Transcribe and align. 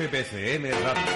FBCM 0.00 0.64
Radio. 0.82 1.12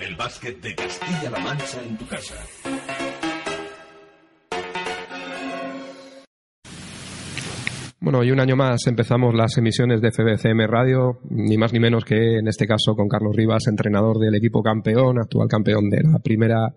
El 0.00 0.16
básquet 0.16 0.62
de 0.62 0.74
Castilla-La 0.74 1.38
Mancha 1.40 1.82
en 1.86 1.98
tu 1.98 2.06
casa. 2.06 2.34
Bueno, 8.00 8.24
y 8.24 8.30
un 8.30 8.40
año 8.40 8.56
más 8.56 8.86
empezamos 8.86 9.34
las 9.34 9.58
emisiones 9.58 10.00
de 10.00 10.10
FBCM 10.10 10.66
Radio, 10.68 11.18
ni 11.28 11.58
más 11.58 11.74
ni 11.74 11.80
menos 11.80 12.06
que 12.06 12.38
en 12.38 12.48
este 12.48 12.66
caso 12.66 12.94
con 12.94 13.08
Carlos 13.08 13.36
Rivas, 13.36 13.66
entrenador 13.68 14.18
del 14.18 14.34
equipo 14.34 14.62
campeón, 14.62 15.18
actual 15.20 15.48
campeón 15.48 15.90
de 15.90 15.98
la 16.02 16.18
Primera 16.18 16.68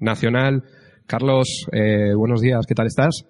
Nacional. 0.00 0.64
Carlos, 1.06 1.68
eh, 1.70 2.12
buenos 2.12 2.40
días, 2.40 2.66
¿qué 2.66 2.74
tal 2.74 2.86
estás? 2.86 3.24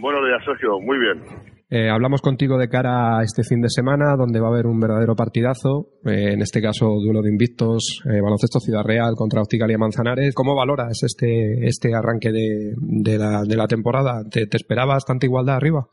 Buenos 0.00 0.22
días, 0.26 0.44
Sergio, 0.44 0.80
muy 0.80 0.98
bien. 0.98 1.57
Eh, 1.70 1.90
hablamos 1.90 2.22
contigo 2.22 2.56
de 2.56 2.70
cara 2.70 3.18
a 3.18 3.22
este 3.22 3.42
fin 3.44 3.60
de 3.60 3.68
semana, 3.68 4.16
donde 4.16 4.40
va 4.40 4.46
a 4.46 4.50
haber 4.52 4.66
un 4.66 4.80
verdadero 4.80 5.14
partidazo, 5.14 6.00
eh, 6.06 6.32
en 6.32 6.40
este 6.40 6.62
caso 6.62 6.96
duelo 6.96 7.20
de 7.20 7.28
invictos, 7.28 8.00
eh, 8.06 8.22
baloncesto 8.22 8.58
Ciudad 8.58 8.82
Real 8.82 9.12
contra 9.14 9.42
Opticalia 9.42 9.76
Manzanares. 9.76 10.34
¿Cómo 10.34 10.56
valoras 10.56 11.02
este, 11.02 11.66
este 11.66 11.94
arranque 11.94 12.32
de, 12.32 12.72
de, 12.74 13.18
la, 13.18 13.42
de 13.46 13.54
la 13.54 13.66
temporada? 13.66 14.24
¿Te, 14.30 14.46
¿Te, 14.46 14.56
esperabas 14.56 15.04
tanta 15.04 15.26
igualdad 15.26 15.56
arriba? 15.56 15.86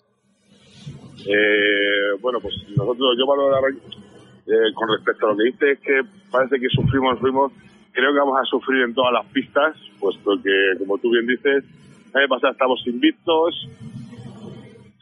Eh, 1.27 2.15
bueno, 2.21 2.39
pues 2.39 2.55
nosotros, 2.77 3.17
yo 3.19 3.27
valoro 3.27 3.67
eh, 3.67 4.71
con 4.75 4.87
respecto 4.95 5.27
a 5.27 5.31
lo 5.31 5.35
que 5.35 5.43
dices, 5.43 5.79
que 5.83 5.99
parece 6.31 6.55
que 6.57 6.69
sufrimos, 6.69 7.19
sufrimos. 7.19 7.51
Creo 7.91 8.13
que 8.13 8.19
vamos 8.19 8.39
a 8.39 8.45
sufrir 8.45 8.83
en 8.83 8.93
todas 8.93 9.11
las 9.11 9.25
pistas, 9.33 9.75
puesto 9.99 10.31
que, 10.41 10.79
como 10.79 10.97
tú 10.99 11.11
bien 11.11 11.27
dices, 11.27 11.65
año 12.13 12.27
pasado 12.29 12.53
estamos 12.53 12.79
invictos, 12.87 13.67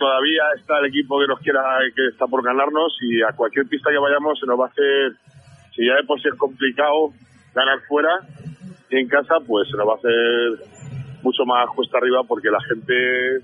todavía 0.03 0.43
está 0.59 0.79
el 0.79 0.87
equipo 0.87 1.17
que 1.17 1.27
nos 1.27 1.39
quiera, 1.39 1.63
que 1.95 2.07
está 2.07 2.27
por 2.27 2.43
ganarnos 2.43 2.91
y 2.99 3.21
a 3.21 3.31
cualquier 3.31 3.65
pista 3.67 3.89
que 3.89 3.97
vayamos 3.97 4.37
se 4.37 4.45
nos 4.45 4.59
va 4.59 4.65
a 4.65 4.67
hacer, 4.67 5.13
si 5.73 5.87
ya 5.87 5.95
de 5.95 6.03
por 6.03 6.19
sí 6.19 6.27
es 6.27 6.35
complicado 6.35 7.13
ganar 7.55 7.79
fuera 7.87 8.19
y 8.89 8.97
en 8.97 9.07
casa, 9.07 9.35
pues 9.47 9.69
se 9.71 9.77
nos 9.77 9.87
va 9.87 9.93
a 9.93 10.01
hacer 10.03 10.67
mucho 11.23 11.45
más 11.45 11.69
cuesta 11.73 11.99
arriba 11.99 12.19
porque 12.27 12.51
la 12.51 12.59
gente, 12.67 13.39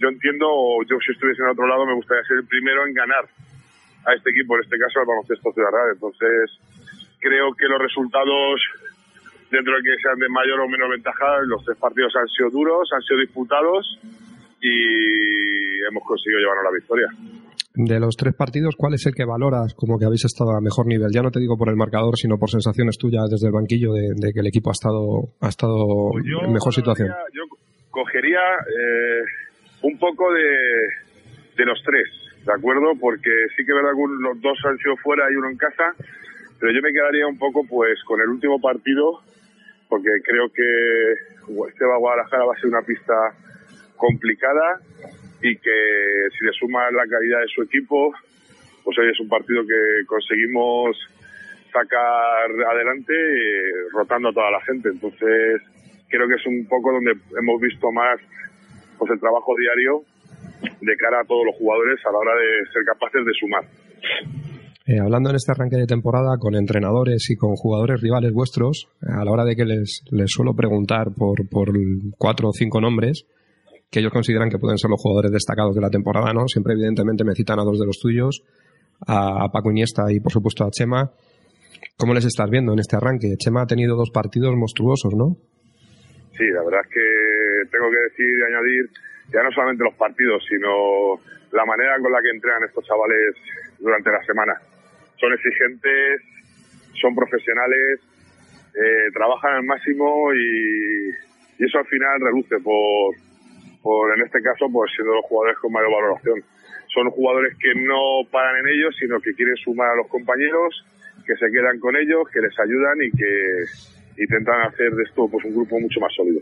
yo 0.00 0.08
entiendo, 0.08 0.48
yo 0.88 0.96
si 1.04 1.12
estuviese 1.12 1.42
en 1.42 1.50
otro 1.50 1.66
lado 1.66 1.84
me 1.84 1.94
gustaría 1.94 2.24
ser 2.24 2.38
el 2.38 2.46
primero 2.46 2.86
en 2.86 2.94
ganar 2.94 3.28
a 4.06 4.14
este 4.14 4.30
equipo, 4.30 4.56
en 4.56 4.64
este 4.64 4.78
caso 4.78 5.00
al 5.00 5.06
baloncesto 5.06 5.52
Ciudad. 5.52 5.92
Entonces, 5.92 6.48
creo 7.20 7.52
que 7.52 7.68
los 7.68 7.78
resultados 7.78 8.56
dentro 9.50 9.76
de 9.76 9.82
que 9.82 10.00
sean 10.00 10.18
de 10.18 10.30
mayor 10.30 10.60
o 10.60 10.68
menor 10.68 10.88
ventaja, 10.88 11.44
los 11.44 11.62
tres 11.62 11.76
partidos 11.76 12.16
han 12.16 12.28
sido 12.28 12.48
duros, 12.48 12.88
han 12.94 13.02
sido 13.02 13.20
disputados 13.20 14.00
y 14.60 15.80
hemos 15.88 16.02
conseguido 16.04 16.40
llevarnos 16.40 16.64
la 16.64 16.76
victoria. 16.78 17.08
De 17.74 18.00
los 18.00 18.16
tres 18.16 18.34
partidos, 18.34 18.74
¿cuál 18.76 18.94
es 18.94 19.06
el 19.06 19.14
que 19.14 19.24
valoras 19.24 19.74
como 19.74 19.96
que 19.96 20.04
habéis 20.04 20.24
estado 20.24 20.50
a 20.50 20.60
mejor 20.60 20.86
nivel? 20.86 21.08
Ya 21.14 21.22
no 21.22 21.30
te 21.30 21.38
digo 21.38 21.56
por 21.56 21.70
el 21.70 21.76
marcador, 21.76 22.16
sino 22.16 22.36
por 22.36 22.50
sensaciones 22.50 22.98
tuyas 22.98 23.30
desde 23.30 23.46
el 23.46 23.54
banquillo 23.54 23.92
de, 23.92 24.10
de 24.16 24.32
que 24.34 24.40
el 24.40 24.48
equipo 24.48 24.70
ha 24.70 24.76
estado, 24.76 25.32
ha 25.40 25.48
estado 25.48 25.86
pues 26.10 26.24
en 26.26 26.52
mejor 26.52 26.74
situación. 26.74 27.08
Yo 27.32 27.42
cogería 27.90 28.42
eh, 28.66 29.22
un 29.82 29.98
poco 29.98 30.32
de, 30.34 30.50
de 31.56 31.64
los 31.64 31.78
tres, 31.86 32.10
¿de 32.44 32.52
acuerdo? 32.52 32.92
Porque 33.00 33.30
sí 33.56 33.64
que 33.64 33.72
verdad 33.72 33.94
que 33.94 34.22
los 34.22 34.40
dos 34.42 34.58
han 34.66 34.76
sido 34.78 34.96
fuera 34.98 35.30
y 35.30 35.36
uno 35.36 35.48
en 35.48 35.56
casa, 35.56 35.94
pero 36.58 36.72
yo 36.74 36.82
me 36.82 36.92
quedaría 36.92 37.26
un 37.26 37.38
poco 37.38 37.62
pues 37.64 38.02
con 38.04 38.20
el 38.20 38.28
último 38.28 38.60
partido, 38.60 39.22
porque 39.88 40.10
creo 40.26 40.50
que 40.50 40.66
este 41.70 41.84
Guadalajara 41.86 42.44
va 42.44 42.54
a 42.54 42.60
ser 42.60 42.68
una 42.68 42.82
pista 42.82 43.14
complicada 44.00 44.80
y 45.42 45.56
que 45.56 45.78
si 46.32 46.44
le 46.44 46.52
suma 46.52 46.90
la 46.90 47.04
calidad 47.04 47.40
de 47.40 47.52
su 47.54 47.62
equipo, 47.62 48.12
pues 48.82 48.98
hoy 48.98 49.12
es 49.12 49.20
un 49.20 49.28
partido 49.28 49.62
que 49.62 50.06
conseguimos 50.06 50.96
sacar 51.72 52.48
adelante 52.48 53.12
eh, 53.12 53.92
rotando 53.92 54.30
a 54.30 54.32
toda 54.32 54.50
la 54.50 54.60
gente. 54.62 54.88
Entonces, 54.88 55.62
creo 56.08 56.26
que 56.26 56.34
es 56.34 56.46
un 56.46 56.66
poco 56.66 56.92
donde 56.92 57.12
hemos 57.38 57.60
visto 57.60 57.92
más 57.92 58.18
pues 58.98 59.10
el 59.12 59.20
trabajo 59.20 59.54
diario 59.56 60.02
de 60.80 60.96
cara 60.96 61.20
a 61.20 61.24
todos 61.24 61.44
los 61.46 61.56
jugadores 61.56 62.00
a 62.04 62.12
la 62.12 62.18
hora 62.18 62.34
de 62.34 62.72
ser 62.72 62.82
capaces 62.84 63.24
de 63.24 63.32
sumar. 63.38 63.64
Eh, 64.86 64.98
hablando 64.98 65.30
en 65.30 65.36
este 65.36 65.52
arranque 65.52 65.76
de 65.76 65.86
temporada 65.86 66.36
con 66.38 66.54
entrenadores 66.54 67.30
y 67.30 67.36
con 67.36 67.54
jugadores 67.54 68.00
rivales 68.00 68.32
vuestros, 68.32 68.88
a 69.00 69.24
la 69.24 69.30
hora 69.30 69.44
de 69.44 69.54
que 69.54 69.64
les, 69.64 70.02
les 70.10 70.30
suelo 70.30 70.54
preguntar 70.54 71.14
por, 71.16 71.48
por 71.48 71.70
cuatro 72.18 72.48
o 72.48 72.52
cinco 72.52 72.80
nombres, 72.80 73.24
que 73.90 73.98
ellos 73.98 74.12
consideran 74.12 74.48
que 74.48 74.58
pueden 74.58 74.78
ser 74.78 74.88
los 74.88 75.02
jugadores 75.02 75.32
destacados 75.32 75.74
de 75.74 75.80
la 75.80 75.90
temporada, 75.90 76.32
¿no? 76.32 76.46
Siempre, 76.46 76.74
evidentemente, 76.74 77.24
me 77.24 77.34
citan 77.34 77.58
a 77.58 77.64
dos 77.64 77.78
de 77.78 77.86
los 77.86 77.98
tuyos, 77.98 78.42
a, 79.06 79.48
Paco 79.52 79.70
Iniesta 79.70 80.04
y, 80.10 80.20
por 80.20 80.30
supuesto, 80.30 80.64
a 80.64 80.70
Chema. 80.70 81.10
¿Cómo 81.96 82.14
les 82.14 82.24
estás 82.24 82.48
viendo 82.48 82.72
en 82.72 82.78
este 82.78 82.96
arranque? 82.96 83.34
Chema 83.36 83.62
ha 83.62 83.66
tenido 83.66 83.96
dos 83.96 84.10
partidos 84.10 84.54
monstruosos, 84.54 85.12
¿no? 85.14 85.34
Sí, 86.38 86.46
la 86.54 86.62
verdad 86.62 86.80
es 86.86 86.90
que 86.94 87.70
tengo 87.70 87.90
que 87.90 88.00
decir 88.10 88.30
y 88.30 88.42
añadir 88.46 88.90
ya 89.34 89.42
no 89.42 89.50
solamente 89.50 89.84
los 89.84 89.94
partidos, 89.94 90.42
sino 90.48 91.18
la 91.50 91.64
manera 91.66 91.98
con 92.00 92.12
la 92.12 92.22
que 92.22 92.30
entrenan 92.30 92.62
estos 92.64 92.86
chavales 92.86 93.34
durante 93.78 94.10
la 94.10 94.22
semana. 94.24 94.54
Son 95.18 95.32
exigentes, 95.34 96.22
son 96.94 97.14
profesionales, 97.14 98.00
eh, 98.70 99.10
trabajan 99.12 99.54
al 99.54 99.64
máximo 99.64 100.32
y, 100.32 101.10
y 101.58 101.64
eso 101.66 101.78
al 101.78 101.86
final 101.86 102.20
reduce 102.20 102.56
por, 102.62 103.14
por 103.82 104.16
en 104.16 104.24
este 104.24 104.40
caso 104.42 104.66
pues 104.72 104.90
siendo 104.94 105.14
los 105.14 105.24
jugadores 105.26 105.58
con 105.58 105.72
mayor 105.72 105.92
valoración. 105.92 106.38
Son 106.92 107.10
jugadores 107.10 107.56
que 107.58 107.72
no 107.80 108.26
paran 108.30 108.56
en 108.60 108.66
ellos, 108.68 108.94
sino 108.98 109.20
que 109.20 109.32
quieren 109.34 109.56
sumar 109.56 109.90
a 109.90 109.96
los 109.96 110.08
compañeros, 110.08 110.74
que 111.24 111.34
se 111.36 111.46
quedan 111.52 111.78
con 111.78 111.96
ellos, 111.96 112.26
que 112.32 112.40
les 112.40 112.54
ayudan 112.58 112.96
y 112.98 113.10
que 113.14 114.22
intentan 114.22 114.66
hacer 114.66 114.90
de 114.90 115.02
esto 115.04 115.28
pues 115.30 115.44
un 115.44 115.54
grupo 115.54 115.78
mucho 115.78 116.00
más 116.00 116.12
sólido. 116.14 116.40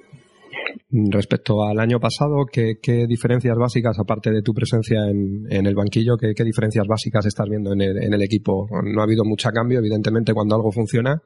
Respecto 0.91 1.63
al 1.65 1.79
año 1.79 2.01
pasado, 2.01 2.47
¿qué, 2.51 2.77
diferencias 3.07 3.57
básicas, 3.57 3.99
aparte 3.99 4.31
de 4.31 4.43
tu 4.43 4.55
presencia 4.55 4.99
en, 5.09 5.47
en 5.51 5.67
el 5.67 5.75
banquillo, 5.75 6.17
¿qué, 6.17 6.33
qué, 6.35 6.45
diferencias 6.45 6.87
básicas 6.89 7.27
estás 7.27 7.47
viendo 7.49 7.73
en 7.75 7.83
el, 7.83 8.03
en 8.03 8.15
el 8.15 8.23
equipo? 8.23 8.67
No 8.83 9.01
ha 9.01 9.05
habido 9.05 9.25
mucho 9.25 9.51
cambio, 9.51 9.79
evidentemente, 9.79 10.33
cuando 10.33 10.57
algo 10.57 10.73
funciona, 10.73 11.21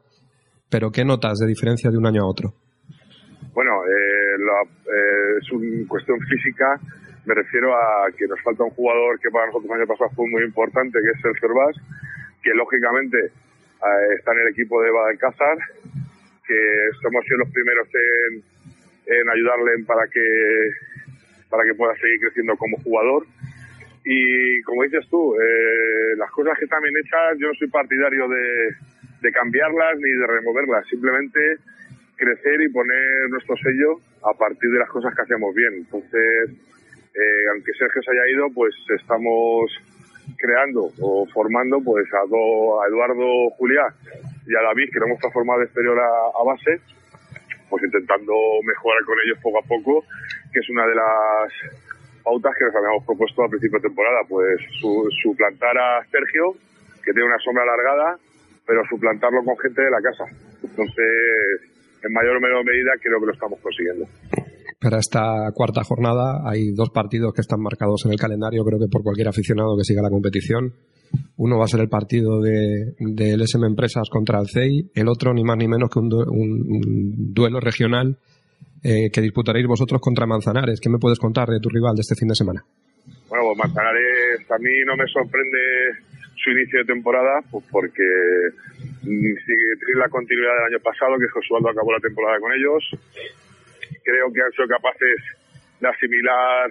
pero 0.69 0.91
¿qué 0.91 1.05
notas 1.05 1.39
de 1.39 1.47
diferencia 1.47 1.91
de 1.91 1.99
un 1.99 2.07
año 2.07 2.23
a 2.23 2.29
otro? 2.29 2.55
Bueno, 3.55 3.85
eh, 3.85 4.39
la, 4.39 4.63
eh, 4.63 5.39
es 5.41 5.53
una 5.53 5.89
cuestión 5.89 6.19
física. 6.21 6.79
Me 7.27 7.35
refiero 7.35 7.75
a 7.75 8.11
que 8.17 8.27
nos 8.27 8.41
falta 8.43 8.65
un 8.65 8.71
jugador 8.71 9.21
que 9.21 9.31
para 9.31 9.47
nosotros 9.47 9.71
el 9.71 9.81
año 9.81 9.87
pasado 9.87 10.11
fue 10.17 10.29
muy 10.29 10.43
importante, 10.43 10.99
que 11.01 11.11
es 11.11 11.25
el 11.25 11.39
Cervás, 11.39 11.77
que 12.43 12.51
lógicamente 12.55 13.19
eh, 13.27 14.15
está 14.19 14.33
en 14.33 14.39
el 14.41 14.49
equipo 14.49 14.83
de 14.83 14.91
Badalcázar, 14.91 15.59
que 16.47 16.89
somos 17.01 17.25
los 17.39 17.51
primeros 17.51 17.89
en, 17.95 18.43
en 19.07 19.31
ayudarle 19.31 19.85
para 19.87 20.07
que 20.09 20.71
para 21.49 21.65
que 21.65 21.75
pueda 21.75 21.95
seguir 21.97 22.19
creciendo 22.21 22.57
como 22.57 22.79
jugador. 22.79 23.27
Y 24.05 24.63
como 24.63 24.83
dices 24.83 25.07
tú, 25.11 25.37
eh, 25.37 26.17
las 26.17 26.31
cosas 26.31 26.59
que 26.59 26.65
están 26.65 26.83
bien 26.83 26.97
hechas, 26.97 27.39
yo 27.39 27.49
no 27.49 27.55
soy 27.55 27.69
partidario 27.69 28.27
de, 28.27 28.75
de 29.21 29.33
cambiarlas 29.33 29.99
ni 29.99 30.11
de 30.11 30.27
removerlas, 30.27 30.87
simplemente 30.89 31.59
crecer 32.23 32.61
y 32.61 32.69
poner 32.71 33.31
nuestro 33.31 33.57
sello 33.57 33.99
a 34.23 34.33
partir 34.39 34.71
de 34.71 34.79
las 34.79 34.89
cosas 34.89 35.13
que 35.15 35.23
hacemos 35.23 35.53
bien. 35.55 35.75
Entonces, 35.75 36.51
eh, 37.15 37.45
aunque 37.51 37.73
Sergio 37.75 38.01
se 38.03 38.11
haya 38.13 38.31
ido, 38.31 38.47
pues 38.55 38.73
estamos 38.95 39.67
creando 40.39 40.87
o 41.01 41.27
formando 41.35 41.83
pues 41.83 42.07
a, 42.15 42.23
do, 42.31 42.81
a 42.81 42.87
Eduardo 42.87 43.51
Juliá 43.59 43.91
y 44.47 44.55
a 44.55 44.63
David, 44.63 44.91
que 44.93 45.01
lo 45.01 45.07
hemos 45.07 45.19
transformado 45.19 45.63
exterior 45.63 45.99
a, 45.99 46.45
base, 46.45 46.79
pues 47.69 47.83
intentando 47.83 48.35
mejorar 48.63 49.03
con 49.05 49.19
ellos 49.27 49.39
poco 49.43 49.59
a 49.59 49.67
poco, 49.67 50.05
que 50.53 50.61
es 50.61 50.71
una 50.71 50.87
de 50.87 50.95
las 50.95 51.51
pautas 52.23 52.55
que 52.57 52.67
nos 52.67 52.77
habíamos 52.77 53.05
propuesto 53.05 53.43
al 53.43 53.51
principio 53.51 53.81
de 53.81 53.89
temporada, 53.89 54.21
pues 54.29 54.63
su, 54.81 55.11
suplantar 55.23 55.77
a 55.77 56.07
Sergio, 56.07 56.55
que 57.03 57.13
tiene 57.13 57.27
una 57.27 57.39
sombra 57.39 57.65
alargada, 57.65 58.17
pero 58.65 58.87
suplantarlo 58.87 59.43
con 59.43 59.59
gente 59.59 59.83
de 59.83 59.91
la 59.91 60.01
casa. 60.01 60.25
Entonces, 60.63 61.72
en 62.03 62.13
mayor 62.13 62.37
o 62.37 62.41
menor 62.41 62.65
medida 62.65 62.91
creo 63.01 63.21
que 63.21 63.27
lo 63.27 63.33
estamos 63.33 63.59
consiguiendo. 63.61 64.07
para 64.81 64.99
esta 64.99 65.51
cuarta 65.55 65.85
jornada 65.85 66.43
hay 66.45 66.73
dos 66.73 66.91
partidos 66.91 67.33
que 67.35 67.41
están 67.41 67.61
marcados 67.61 68.05
en 68.07 68.13
el 68.13 68.19
calendario, 68.19 68.65
creo 68.65 68.79
que 68.79 68.91
por 68.91 69.03
cualquier 69.03 69.29
aficionado 69.29 69.77
que 69.77 69.85
siga 69.85 70.03
la 70.03 70.11
competición. 70.11 70.73
Uno 71.37 71.59
va 71.59 71.65
a 71.65 71.69
ser 71.69 71.81
el 71.81 71.89
partido 71.89 72.41
de, 72.41 72.95
del 72.99 73.43
SM 73.43 73.67
Empresas 73.67 74.09
contra 74.09 74.41
el 74.41 74.49
CEI, 74.49 74.91
el 74.95 75.09
otro 75.09 75.35
ni 75.35 75.45
más 75.45 75.59
ni 75.59 75.69
menos 75.69 75.91
que 75.91 75.99
un, 75.99 76.09
duelo 77.35 77.61
regional 77.61 78.17
eh, 78.83 79.11
que 79.13 79.21
disputaréis 79.21 79.67
vosotros 79.67 80.01
contra 80.01 80.27
Manzanares. 80.27 80.81
¿Qué 80.81 80.89
me 80.89 80.99
puedes 80.99 81.19
contar 81.19 81.49
de 81.49 81.61
tu 81.61 81.69
rival 81.69 81.95
de 81.97 82.01
este 82.01 82.15
fin 82.15 82.29
de 82.29 82.35
semana? 82.35 82.65
Bueno, 83.29 83.45
pues 83.45 83.59
Manzanares 83.59 84.51
a 84.51 84.59
mí 84.59 84.73
no 84.87 84.97
me 84.97 85.07
sorprende 85.07 85.59
su 86.43 86.51
inicio 86.51 86.81
de 86.81 86.85
temporada, 86.87 87.41
pues 87.51 87.65
porque 87.71 88.03
sigue 89.03 89.95
la 89.97 90.09
continuidad 90.09 90.55
del 90.55 90.75
año 90.75 90.81
pasado, 90.83 91.19
que 91.19 91.29
Josualdo 91.29 91.71
acabó 91.71 91.93
la 91.93 92.01
temporada 92.01 92.39
con 92.41 92.53
ellos. 92.53 92.83
Creo 94.05 94.33
que 94.33 94.43
han 94.43 94.53
sido 94.53 94.69
capaces 94.69 95.17
de 95.81 95.89
asimilar 95.89 96.71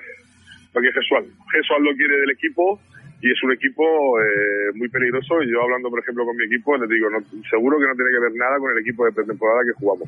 lo 0.73 0.81
que 0.81 0.91
Jesualdo, 0.91 1.29
Jesualdo 1.51 1.89
quiere 1.97 2.21
del 2.21 2.31
equipo 2.31 2.79
y 3.21 3.31
es 3.31 3.43
un 3.43 3.51
equipo 3.51 3.83
eh, 4.19 4.71
muy 4.75 4.89
peligroso. 4.89 5.43
Y 5.43 5.51
yo 5.51 5.61
hablando, 5.61 5.89
por 5.89 5.99
ejemplo, 5.99 6.25
con 6.25 6.35
mi 6.35 6.45
equipo, 6.45 6.77
les 6.77 6.89
digo, 6.89 7.09
no, 7.09 7.19
seguro 7.49 7.77
que 7.77 7.87
no 7.87 7.95
tiene 7.95 8.11
que 8.11 8.19
ver 8.19 8.33
nada 8.35 8.57
con 8.57 8.71
el 8.71 8.79
equipo 8.79 9.05
de 9.05 9.11
pretemporada 9.11 9.61
que 9.65 9.73
jugamos. 9.73 10.07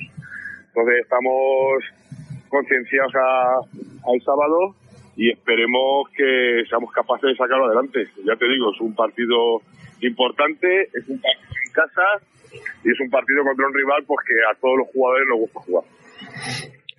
Entonces 0.67 1.01
estamos 1.03 1.83
concienciados 2.49 3.13
al 3.15 4.21
sábado 4.21 4.75
y 5.15 5.29
esperemos 5.29 6.09
que 6.15 6.63
seamos 6.69 6.91
capaces 6.91 7.29
de 7.29 7.35
sacarlo 7.35 7.65
adelante. 7.65 8.07
Ya 8.25 8.35
te 8.35 8.47
digo, 8.49 8.71
es 8.73 8.81
un 8.81 8.95
partido 8.95 9.61
importante, 10.01 10.89
es 10.93 11.07
un 11.07 11.21
partido 11.21 11.52
casa 11.73 12.23
y 12.53 12.91
es 12.91 12.99
un 12.99 13.09
partido 13.09 13.43
contra 13.43 13.67
un 13.67 13.73
rival 13.73 14.03
pues 14.05 14.25
que 14.25 14.35
a 14.49 14.55
todos 14.59 14.77
los 14.79 14.87
jugadores 14.93 15.25
nos 15.27 15.39
gusta 15.39 15.59
jugar. 15.59 15.85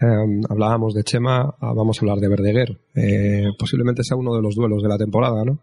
Em, 0.00 0.42
hablábamos 0.50 0.92
de 0.94 1.02
Chema, 1.02 1.54
ah, 1.60 1.72
vamos 1.74 1.96
a 1.96 2.00
hablar 2.02 2.18
de 2.18 2.28
Verdeguer. 2.28 2.70
Eh, 2.94 3.48
posiblemente 3.58 4.02
sea 4.02 4.18
uno 4.18 4.34
de 4.34 4.42
los 4.42 4.54
duelos 4.54 4.82
de 4.82 4.88
la 4.88 4.98
temporada, 4.98 5.44
¿no? 5.46 5.58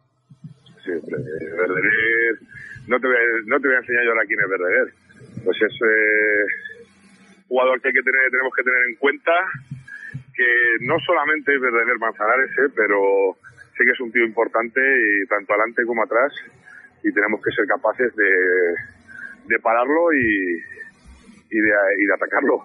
Sí, 0.81 0.92
Verdeguer, 0.92 2.40
no 2.88 2.98
te, 3.00 3.08
voy 3.08 3.18
a, 3.18 3.24
no 3.46 3.60
te 3.60 3.68
voy 3.68 3.75
a 3.75 3.80
enseñar 3.80 4.04
yo 4.04 4.12
ahora 4.12 4.25
quién 4.25 4.40
es 4.40 4.50
Verdeguer. 4.50 4.88
Pues 5.44 5.58
es 5.62 5.74
eh, 5.78 6.46
jugador 7.48 7.81
que, 7.81 7.90
hay 7.90 7.94
que 7.94 8.02
tener, 8.08 8.31
tenemos 8.31 8.54
que 8.56 8.63
tener 8.63 8.81
en 8.90 8.96
cuenta, 8.96 9.36
que 10.34 10.50
no 10.88 10.96
solamente 11.06 11.54
es 11.54 11.62
Verdeguer 11.62 12.00
Manzanares, 12.00 12.52
eh, 12.58 12.72
pero 12.74 13.38
sí 13.78 13.84
que 13.84 13.92
es 13.92 14.00
un 14.00 14.12
tío 14.12 14.25
importante 14.25 14.80
y 14.80 15.28
tanto 15.28 15.54
adelante 15.54 15.84
como 15.86 16.04
atrás 16.04 16.34
y 17.04 17.12
tenemos 17.12 17.42
que 17.44 17.52
ser 17.52 17.66
capaces 17.68 18.16
de, 18.16 18.75
de 19.47 19.59
pararlo 19.59 20.13
y, 20.13 20.61
y, 21.49 21.59
de, 21.59 21.71
y 21.99 22.05
de 22.05 22.13
atacarlo. 22.13 22.63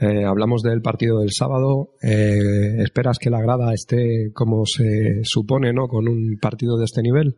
Eh, 0.00 0.24
hablamos 0.24 0.62
del 0.62 0.80
partido 0.80 1.20
del 1.20 1.30
sábado. 1.32 1.90
Eh, 2.02 2.82
¿Esperas 2.82 3.18
que 3.18 3.30
la 3.30 3.42
grada 3.42 3.74
esté 3.74 4.30
como 4.32 4.64
se 4.64 5.24
supone, 5.24 5.72
¿no? 5.72 5.88
Con 5.88 6.06
un 6.08 6.38
partido 6.40 6.78
de 6.78 6.84
este 6.84 7.02
nivel. 7.02 7.34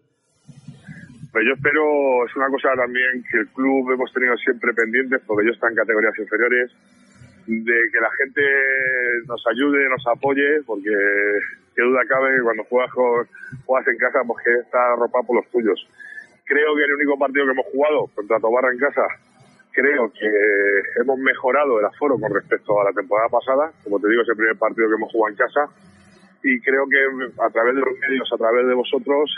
Pues 1.32 1.44
yo 1.46 1.54
espero, 1.54 2.26
es 2.26 2.36
una 2.36 2.50
cosa 2.50 2.68
también 2.76 3.22
que 3.30 3.38
el 3.38 3.48
club 3.54 3.92
hemos 3.94 4.12
tenido 4.12 4.36
siempre 4.36 4.74
pendientes, 4.74 5.22
porque 5.26 5.46
yo 5.46 5.52
estoy 5.52 5.70
en 5.70 5.76
categorías 5.76 6.18
inferiores, 6.18 6.70
de 7.46 7.78
que 7.92 8.00
la 8.02 8.10
gente 8.18 8.42
nos 9.26 9.40
ayude, 9.46 9.88
nos 9.88 10.04
apoye, 10.10 10.60
porque 10.66 10.90
qué 11.74 11.82
duda 11.82 12.00
cabe 12.08 12.36
que 12.36 12.42
cuando 12.42 12.64
juegas, 12.64 12.90
juegas 13.64 13.88
en 13.88 13.96
casa, 13.96 14.18
pues 14.26 14.44
que 14.44 14.52
está 14.58 14.92
arropado 14.92 15.24
por 15.24 15.36
los 15.36 15.48
tuyos. 15.50 15.78
Creo 16.50 16.74
que 16.74 16.82
el 16.82 16.94
único 16.94 17.16
partido 17.16 17.46
que 17.46 17.52
hemos 17.52 17.66
jugado 17.66 18.10
contra 18.12 18.40
Tobarra 18.40 18.72
en 18.72 18.78
casa 18.78 19.06
creo 19.70 20.10
que 20.10 20.26
hemos 21.00 21.16
mejorado 21.20 21.78
el 21.78 21.86
aforo 21.86 22.18
con 22.18 22.34
respecto 22.34 22.80
a 22.80 22.86
la 22.86 22.92
temporada 22.92 23.28
pasada. 23.28 23.70
Como 23.84 24.00
te 24.00 24.08
digo, 24.08 24.22
es 24.22 24.28
el 24.30 24.36
primer 24.36 24.56
partido 24.56 24.88
que 24.88 24.94
hemos 24.96 25.12
jugado 25.12 25.30
en 25.30 25.38
casa. 25.38 25.70
Y 26.42 26.60
creo 26.60 26.88
que 26.90 26.98
a 27.40 27.50
través 27.50 27.76
de 27.76 27.82
los 27.82 27.96
medios, 28.00 28.28
a 28.32 28.36
través 28.36 28.66
de 28.66 28.74
vosotros, 28.74 29.30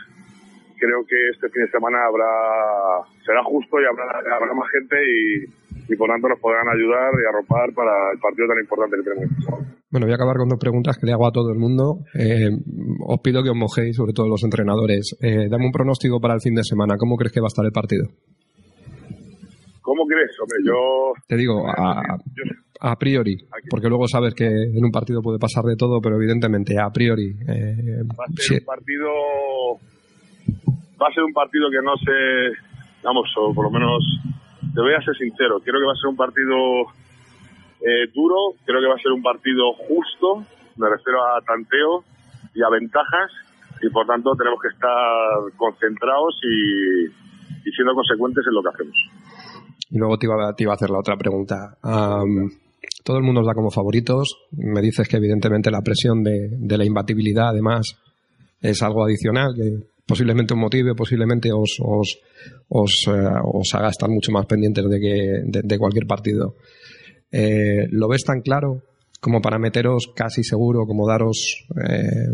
creo 0.79 1.05
que 1.05 1.29
este 1.29 1.51
fin 1.51 1.67
de 1.67 1.71
semana 1.71 2.03
habrá 2.07 3.05
será 3.27 3.45
justo 3.45 3.79
y 3.79 3.85
habrá, 3.85 4.09
habrá 4.35 4.55
más 4.55 4.71
gente 4.71 4.97
y, 5.05 5.93
y 5.93 5.97
por 5.97 6.09
tanto 6.09 6.31
nos 6.31 6.41
podrán 6.41 6.67
ayudar 6.67 7.13
y 7.13 7.29
arropar 7.29 7.75
para 7.75 8.13
el 8.13 8.19
partido 8.21 8.49
tan 8.49 8.59
importante 8.59 8.97
que 8.97 9.03
tenemos. 9.03 9.72
Bueno, 9.93 10.07
voy 10.07 10.13
a 10.13 10.17
acabar 10.17 10.39
con 10.39 10.49
dos 10.49 10.59
preguntas 10.59 10.97
que 10.97 11.05
le 11.05 11.13
hago 11.13 11.27
a 11.27 11.33
todo 11.33 11.53
el 11.53 11.59
mundo. 11.59 11.99
Eh, 12.15 12.49
os 13.07 13.21
pido 13.21 13.43
que 13.43 13.51
os 13.51 13.57
mojéis, 13.57 13.95
sobre 13.95 14.15
todo 14.15 14.27
los 14.27 14.43
entrenadores. 14.43 15.15
Eh, 15.21 15.49
dame 15.51 15.67
un 15.67 15.71
pronóstico 15.71 16.19
para 16.19 16.33
el 16.33 16.41
fin 16.41 16.55
de 16.55 16.65
semana. 16.65 16.97
¿Cómo 16.97 17.15
crees 17.17 17.31
que 17.31 17.41
va 17.41 17.49
a 17.49 17.53
estar 17.53 17.67
el 17.67 17.73
partido? 17.73 18.09
¿Cómo 19.83 20.07
crees? 20.07 20.33
Hombre, 20.41 20.59
yo... 20.65 21.13
Te 21.29 21.37
digo, 21.37 21.69
a, 21.69 22.97
priori, 22.97 23.37
porque 23.69 23.89
luego 23.89 24.09
sabes 24.09 24.33
que 24.33 24.47
en 24.47 24.83
un 24.83 24.91
partido 24.91 25.21
puede 25.21 25.39
pasar 25.39 25.65
de 25.65 25.77
todo, 25.77 26.01
pero 26.01 26.17
evidentemente, 26.17 26.81
a 26.81 26.89
priori... 26.89 27.37
Eh, 27.47 28.01
va 28.19 28.25
a 28.25 28.33
ser 28.33 28.61
un 28.61 28.65
partido... 28.65 29.11
Va 30.97 31.09
a 31.09 31.13
ser 31.13 31.23
un 31.23 31.35
partido 31.35 31.69
que 31.69 31.85
no 31.85 31.95
sé... 31.99 32.57
Vamos, 33.05 33.29
o 33.37 33.53
por 33.53 33.67
lo 33.67 33.71
menos... 33.71 34.03
Te 34.75 34.81
voy 34.81 34.95
a 34.95 35.03
ser 35.03 35.15
sincero, 35.17 35.61
creo 35.61 35.79
que 35.79 35.87
va 35.87 35.93
a 35.93 36.01
ser 36.01 36.09
un 36.09 36.17
partido 36.17 36.57
eh, 37.85 38.07
duro, 38.15 38.55
creo 38.65 38.81
que 38.81 38.89
va 38.89 38.95
a 38.95 39.03
ser 39.03 39.13
un 39.13 39.23
partido 39.23 39.73
justo, 39.89 40.47
me 40.77 40.89
refiero 40.89 41.21
a 41.23 41.41
tanteo 41.47 42.05
y 42.55 42.63
a 42.63 42.71
ventajas, 42.71 43.31
y 43.83 43.91
por 43.91 44.07
tanto 44.07 44.33
tenemos 44.39 44.61
que 44.63 44.69
estar 44.69 45.57
concentrados 45.57 46.39
y 46.43 47.71
siendo 47.71 47.95
consecuentes 47.95 48.45
en 48.47 48.55
lo 48.55 48.63
que 48.63 48.69
hacemos. 48.69 48.97
Y 49.93 49.99
luego 49.99 50.17
te 50.17 50.27
iba, 50.27 50.73
a 50.73 50.75
hacer 50.75 50.89
la 50.89 50.99
otra 50.99 51.17
pregunta. 51.17 51.77
todo 53.05 53.17
el 53.19 53.23
mundo 53.23 53.43
os 53.43 53.47
da 53.47 53.53
como 53.53 53.71
favoritos. 53.71 54.49
Me 54.53 54.81
dices 54.81 55.07
que 55.07 55.19
evidentemente 55.19 55.71
la 55.71 55.83
presión 55.83 56.23
de, 56.23 56.79
la 56.79 56.85
imbatibilidad 56.85 57.51
además 57.51 58.01
es 58.63 58.83
algo 58.83 59.05
adicional 59.05 59.53
que 59.55 59.69
posiblemente 60.07 60.55
os 60.55 60.61
motive, 60.61 60.95
posiblemente 60.95 61.51
os, 61.53 61.77
os, 61.85 62.19
os, 62.71 62.93
eh, 63.09 63.77
haga 63.77 63.89
estar 63.89 64.09
mucho 64.09 64.33
más 64.33 64.47
pendientes 64.47 64.83
de, 64.89 64.99
que, 64.99 65.63
de, 65.63 65.79
cualquier 65.79 66.07
partido. 66.07 66.55
Eh, 67.33 67.89
¿Lo 67.91 68.09
ves 68.09 68.25
tan 68.25 68.41
claro 68.43 68.83
como 69.21 69.41
para 69.41 69.59
meteros 69.59 70.13
casi 70.15 70.43
seguro, 70.45 70.85
como 70.87 71.09
daros 71.09 71.67
eh, 71.89 72.29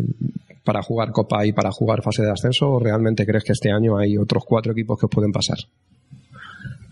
para 0.65 0.83
jugar 0.83 1.13
Copa 1.13 1.47
y 1.47 1.53
para 1.53 1.71
jugar 1.71 2.03
fase 2.03 2.23
de 2.23 2.33
ascenso? 2.33 2.71
¿O 2.71 2.81
realmente 2.81 3.25
crees 3.25 3.45
que 3.45 3.53
este 3.53 3.71
año 3.71 3.97
hay 3.97 4.17
otros 4.19 4.45
cuatro 4.45 4.73
equipos 4.73 4.99
que 4.99 5.07
os 5.07 5.11
pueden 5.11 5.33
pasar? 5.33 5.59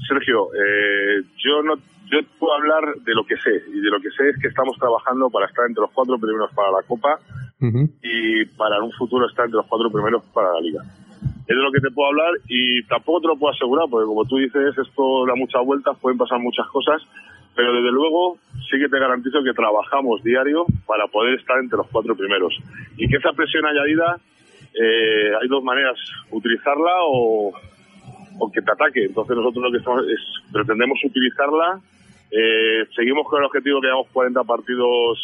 Sergio, 0.07 0.55
eh, 0.55 1.27
yo 1.43 1.63
no 1.65 1.75
yo 2.11 2.19
puedo 2.39 2.55
hablar 2.55 3.03
de 3.03 3.15
lo 3.15 3.25
que 3.27 3.37
sé 3.37 3.51
y 3.67 3.81
de 3.81 3.91
lo 3.91 3.99
que 4.01 4.11
sé 4.11 4.29
es 4.31 4.39
que 4.41 4.49
estamos 4.49 4.77
trabajando 4.79 5.29
para 5.29 5.47
estar 5.47 5.67
entre 5.67 5.83
los 5.83 5.91
cuatro 5.93 6.19
primeros 6.19 6.51
para 6.55 6.71
la 6.71 6.83
Copa 6.87 7.19
y 7.59 8.45
para 8.57 8.83
un 8.83 8.93
futuro 8.93 9.27
estar 9.27 9.47
entre 9.47 9.59
los 9.59 9.67
cuatro 9.67 9.91
primeros 9.91 10.23
para 10.33 10.53
la 10.53 10.61
Liga. 10.61 10.83
Es 11.47 11.55
de 11.55 11.63
lo 11.63 11.73
que 11.73 11.81
te 11.81 11.91
puedo 11.91 12.09
hablar 12.09 12.35
y 12.49 12.83
tampoco 12.87 13.21
te 13.23 13.29
lo 13.29 13.37
puedo 13.37 13.55
asegurar 13.55 13.87
porque 13.91 14.07
como 14.07 14.25
tú 14.25 14.37
dices 14.37 14.77
esto 14.79 15.27
da 15.27 15.35
muchas 15.35 15.65
vueltas, 15.65 15.99
pueden 15.99 16.19
pasar 16.19 16.39
muchas 16.39 16.67
cosas, 16.69 17.03
pero 17.57 17.73
desde 17.73 17.91
luego 17.91 18.39
sí 18.71 18.79
que 18.79 18.89
te 18.89 18.99
garantizo 18.99 19.43
que 19.43 19.53
trabajamos 19.53 20.23
diario 20.23 20.67
para 20.87 21.07
poder 21.09 21.39
estar 21.41 21.59
entre 21.59 21.79
los 21.79 21.89
cuatro 21.89 22.15
primeros 22.15 22.55
y 22.97 23.09
que 23.09 23.17
esa 23.17 23.33
presión 23.33 23.67
añadida 23.67 24.19
eh, 24.75 25.33
hay 25.41 25.49
dos 25.49 25.65
maneras, 25.65 25.99
utilizarla 26.31 26.93
o 27.03 27.53
que 28.53 28.61
te 28.61 28.73
ataque. 28.73 29.05
Entonces 29.05 29.37
nosotros 29.37 29.65
lo 29.65 29.71
que 29.71 29.79
estamos 29.79 30.03
es, 30.09 30.21
pretendemos 30.53 30.99
utilizarla. 31.05 31.81
Eh, 32.31 32.85
seguimos 32.95 33.27
con 33.29 33.41
el 33.41 33.47
objetivo 33.47 33.81
que 33.81 33.87
llevamos 33.87 34.09
40 34.13 34.45
partidos, 34.45 35.19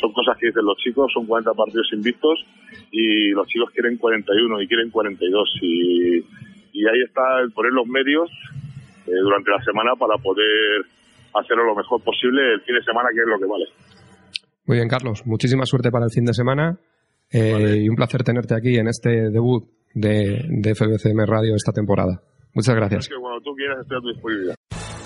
son 0.00 0.12
cosas 0.12 0.36
que 0.38 0.46
dicen 0.46 0.64
los 0.64 0.76
chicos, 0.78 1.12
son 1.12 1.26
40 1.26 1.54
partidos 1.54 1.88
invictos 1.92 2.44
y 2.90 3.30
los 3.30 3.46
chicos 3.46 3.70
quieren 3.70 3.96
41 3.96 4.62
y 4.62 4.68
quieren 4.68 4.90
42 4.90 5.48
y, 5.62 6.18
y 6.72 6.86
ahí 6.86 7.00
está 7.06 7.40
el 7.40 7.52
poner 7.52 7.72
los 7.72 7.86
medios 7.86 8.30
eh, 9.06 9.12
durante 9.22 9.50
la 9.50 9.62
semana 9.62 9.92
para 9.96 10.18
poder 10.18 10.84
hacerlo 11.34 11.64
lo 11.64 11.74
mejor 11.74 12.02
posible 12.02 12.54
el 12.54 12.60
fin 12.62 12.74
de 12.74 12.82
semana 12.82 13.08
que 13.12 13.20
es 13.20 13.26
lo 13.26 13.38
que 13.38 13.46
vale. 13.46 13.64
Muy 14.66 14.76
bien, 14.76 14.88
Carlos. 14.88 15.26
Muchísima 15.26 15.64
suerte 15.64 15.90
para 15.90 16.04
el 16.04 16.10
fin 16.10 16.24
de 16.24 16.34
semana 16.34 16.78
eh, 17.30 17.76
y 17.78 17.88
un 17.88 17.96
placer 17.96 18.22
tenerte 18.22 18.54
aquí 18.54 18.76
en 18.76 18.88
este 18.88 19.30
debut 19.30 19.64
de, 19.94 20.44
de 20.48 20.74
FBCM 20.74 21.24
Radio 21.26 21.54
esta 21.54 21.72
temporada. 21.72 22.20
Muchas 22.54 22.74
gracias. 22.74 23.08